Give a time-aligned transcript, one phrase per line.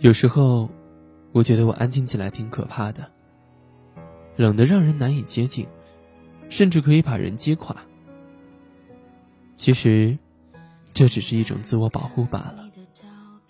[0.00, 0.70] 有时候，
[1.32, 3.10] 我觉得我安静起来挺可怕的，
[4.36, 5.66] 冷得让人难以接近，
[6.48, 7.76] 甚至可以把人击垮。
[9.54, 10.16] 其实，
[10.94, 12.70] 这只是一种自我保护罢了，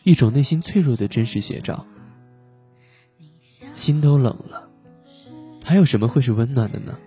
[0.04, 1.84] 一种内心脆弱的真实写照。
[3.74, 4.70] 心都冷了，
[5.66, 6.98] 还有什么会是温暖的呢？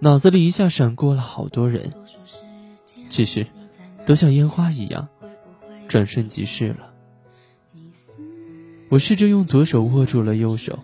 [0.00, 1.94] 脑子里一下闪过了好多人，
[3.08, 3.46] 只是，
[4.04, 5.08] 都像烟花一样，
[5.88, 6.89] 转瞬即逝了。
[8.90, 10.80] 我试着用左手握住了右手，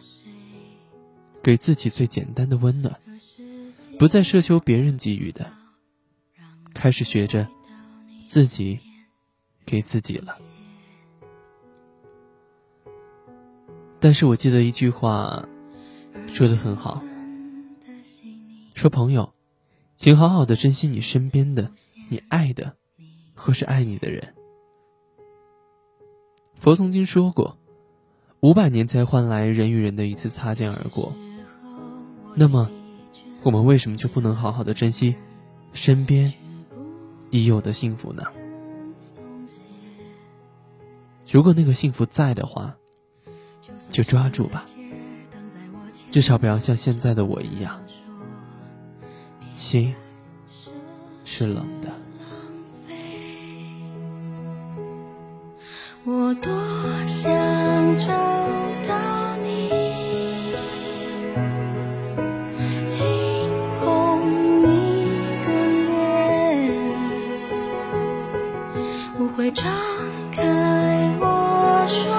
[1.42, 2.96] 给自己最简单的温暖，
[3.98, 5.52] 不再奢求别人给予的，
[6.72, 7.48] 开始学着
[8.24, 8.78] 自己
[9.64, 10.38] 给自己了。
[13.98, 15.48] 但是我记得一句话，
[16.32, 17.02] 说的很好，
[18.72, 19.34] 说朋友，
[19.96, 21.72] 请好好的珍惜你身边的、
[22.08, 22.76] 你爱的，
[23.34, 24.32] 或是爱你的人。
[26.54, 27.58] 佛曾经说过。
[28.40, 31.12] 五百年才换来人与人的一次擦肩而过，
[32.34, 32.70] 那么，
[33.42, 35.16] 我们为什么就不能好好的珍惜
[35.72, 36.32] 身边
[37.30, 38.22] 已有的幸福呢？
[41.28, 42.76] 如果那个幸福在的话，
[43.88, 44.64] 就抓住吧，
[46.12, 47.82] 至少不要像现在的我一样，
[49.54, 49.94] 心
[51.24, 51.90] 是冷的。
[56.04, 56.52] 我多
[57.08, 57.32] 想
[69.36, 69.66] 会张
[70.32, 70.42] 开
[71.20, 72.15] 我双。